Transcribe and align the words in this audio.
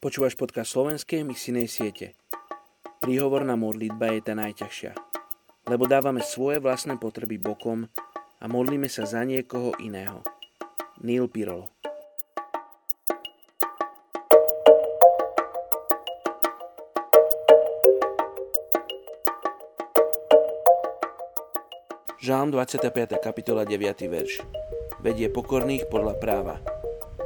Počúvaš 0.00 0.32
podcast 0.32 0.72
slovenskej 0.72 1.28
misijnej 1.28 1.68
siete. 1.68 2.16
Príhovorná 3.04 3.52
modlitba 3.52 4.16
je 4.16 4.24
tá 4.24 4.32
najťažšia, 4.32 4.96
lebo 5.68 5.84
dávame 5.84 6.24
svoje 6.24 6.56
vlastné 6.56 6.96
potreby 6.96 7.36
bokom 7.36 7.84
a 8.40 8.44
modlíme 8.48 8.88
sa 8.88 9.04
za 9.04 9.20
niekoho 9.28 9.76
iného. 9.76 10.24
Neil 11.04 11.28
Pirolo 11.28 11.68
Žálm 22.24 22.56
25. 22.56 23.20
kapitola 23.20 23.68
9. 23.68 24.08
verš. 24.08 24.40
Vedie 25.04 25.28
pokorných 25.28 25.92
podľa 25.92 26.16
práva. 26.16 26.56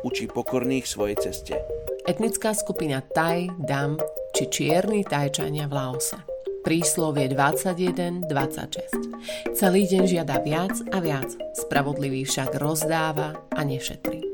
Učí 0.02 0.26
pokorných 0.26 0.90
svojej 0.90 1.22
ceste 1.22 1.84
etnická 2.04 2.52
skupina 2.52 3.00
Taj, 3.00 3.48
Dam 3.60 3.96
či 4.36 4.50
čierni 4.50 5.04
Tajčania 5.04 5.68
v 5.70 5.72
Laose. 5.72 6.16
Príslovie 6.64 7.28
21.26. 7.28 9.52
Celý 9.52 9.84
deň 9.84 10.04
žiada 10.08 10.40
viac 10.40 10.72
a 10.92 11.00
viac, 11.00 11.28
spravodlivý 11.52 12.24
však 12.24 12.56
rozdáva 12.56 13.36
a 13.52 13.60
nešetrí. 13.64 14.33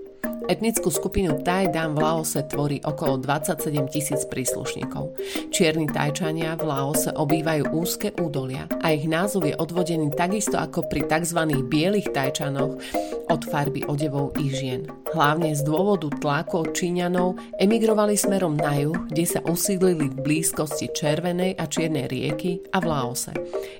Etnickú 0.51 0.91
skupinu 0.91 1.47
Thai 1.47 1.71
Dam 1.71 1.95
v 1.95 2.03
Laose 2.03 2.43
tvorí 2.43 2.83
okolo 2.83 3.23
27 3.23 3.87
tisíc 3.87 4.27
príslušníkov. 4.27 5.15
Čierni 5.55 5.87
Tajčania 5.87 6.59
v 6.59 6.67
Laose 6.67 7.15
obývajú 7.15 7.71
úzke 7.71 8.11
údolia 8.19 8.67
a 8.83 8.91
ich 8.91 9.07
názov 9.07 9.47
je 9.47 9.55
odvodený 9.55 10.11
takisto 10.11 10.59
ako 10.59 10.91
pri 10.91 11.07
tzv. 11.07 11.39
bielých 11.71 12.11
Tajčanoch 12.11 12.83
od 13.31 13.43
farby 13.47 13.87
odevov 13.87 14.35
ich 14.43 14.59
žien. 14.59 14.91
Hlavne 15.15 15.55
z 15.55 15.63
dôvodu 15.63 16.11
tlaku 16.19 16.67
od 16.67 16.75
Číňanov 16.75 17.39
emigrovali 17.63 18.19
smerom 18.19 18.59
na 18.59 18.75
juh, 18.75 19.07
kde 19.07 19.31
sa 19.31 19.47
usídlili 19.47 20.11
v 20.11 20.19
blízkosti 20.19 20.91
Červenej 20.91 21.63
a 21.63 21.71
Čiernej 21.71 22.11
rieky 22.11 22.59
a 22.75 22.83
v 22.83 22.91
Laose. 22.91 23.31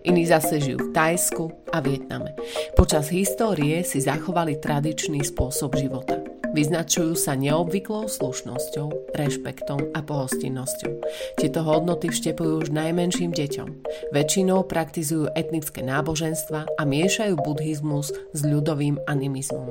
Iní 0.07 0.23
zase 0.23 0.63
žijú 0.63 0.87
v 0.87 0.95
Tajsku 0.95 1.51
a 1.75 1.83
Vietname. 1.83 2.31
Počas 2.79 3.11
histórie 3.11 3.83
si 3.83 3.99
zachovali 3.99 4.63
tradičný 4.63 5.19
spôsob 5.27 5.75
života. 5.75 6.30
Vyznačujú 6.51 7.15
sa 7.15 7.39
neobvyklou 7.39 8.11
slušnosťou, 8.11 9.15
rešpektom 9.15 9.95
a 9.95 10.03
pohostinnosťou. 10.03 10.93
Tieto 11.39 11.61
hodnoty 11.63 12.11
vštepujú 12.11 12.67
už 12.67 12.69
najmenším 12.75 13.31
deťom. 13.31 13.69
Väčšinou 14.11 14.67
praktizujú 14.67 15.31
etnické 15.39 15.87
náboženstva 15.87 16.67
a 16.75 16.83
miešajú 16.83 17.39
buddhizmus 17.39 18.11
s 18.35 18.41
ľudovým 18.43 18.99
animizmom. 19.07 19.71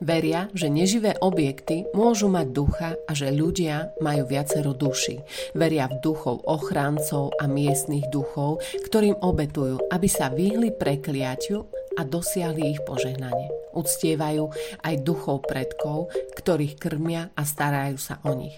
Veria, 0.00 0.48
že 0.56 0.72
neživé 0.72 1.20
objekty 1.20 1.84
môžu 1.92 2.32
mať 2.32 2.46
ducha 2.56 2.90
a 3.04 3.12
že 3.12 3.28
ľudia 3.28 3.92
majú 4.00 4.24
viacero 4.24 4.72
duší. 4.72 5.20
Veria 5.52 5.92
v 5.92 6.00
duchov 6.00 6.40
ochráncov 6.48 7.36
a 7.36 7.44
miestnych 7.44 8.08
duchov, 8.08 8.64
ktorým 8.88 9.20
obetujú, 9.20 9.76
aby 9.92 10.08
sa 10.08 10.32
vyhli 10.32 10.72
prekliaťu 10.72 11.60
a 12.00 12.02
dosiahli 12.08 12.72
ich 12.72 12.80
požehnanie. 12.88 13.59
Uctievajú 13.70 14.50
aj 14.82 14.94
duchov 15.06 15.46
predkov, 15.46 16.10
ktorých 16.38 16.78
krmia 16.78 17.30
a 17.34 17.42
starajú 17.46 17.96
sa 17.96 18.18
o 18.26 18.34
nich. 18.34 18.56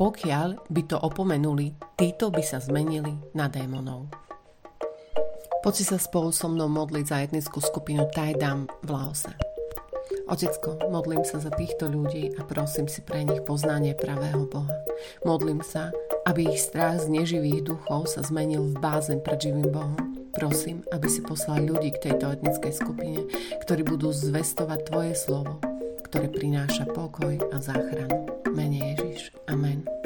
Pokiaľ 0.00 0.72
by 0.72 0.82
to 0.88 0.96
opomenuli, 0.96 1.76
títo 1.96 2.32
by 2.32 2.40
sa 2.40 2.56
zmenili 2.56 3.12
na 3.36 3.52
démonov. 3.52 4.08
Poďte 5.60 5.92
sa 5.92 5.98
spolu 6.00 6.32
so 6.32 6.48
mnou 6.48 6.72
modliť 6.72 7.04
za 7.04 7.20
etnickú 7.20 7.60
skupinu 7.60 8.08
Tajdam 8.08 8.64
v 8.80 8.88
Laose. 8.88 9.36
Otecko, 10.24 10.88
modlím 10.88 11.20
sa 11.20 11.36
za 11.36 11.52
týchto 11.52 11.92
ľudí 11.92 12.32
a 12.40 12.46
prosím 12.48 12.88
si 12.88 13.04
pre 13.04 13.28
nich 13.28 13.44
poznanie 13.44 13.92
pravého 13.92 14.48
Boha. 14.48 14.72
Modlím 15.26 15.60
sa, 15.60 15.92
aby 16.24 16.48
ich 16.48 16.64
strach 16.64 17.04
z 17.04 17.12
neživých 17.12 17.68
duchov 17.68 18.08
sa 18.08 18.24
zmenil 18.24 18.72
v 18.72 18.80
bázeň 18.80 19.20
pred 19.20 19.36
živým 19.36 19.68
Bohom 19.68 20.09
Prosím, 20.30 20.86
aby 20.94 21.08
si 21.10 21.20
poslal 21.20 21.66
ľudí 21.66 21.90
k 21.94 22.10
tejto 22.10 22.30
etnickej 22.30 22.72
skupine, 22.72 23.26
ktorí 23.66 23.82
budú 23.82 24.14
zvestovať 24.14 24.78
Tvoje 24.86 25.14
slovo, 25.18 25.58
ktoré 26.06 26.30
prináša 26.30 26.86
pokoj 26.90 27.34
a 27.50 27.56
záchranu. 27.58 28.30
Mene 28.50 28.94
Ježiš. 28.94 29.34
Amen. 29.46 29.99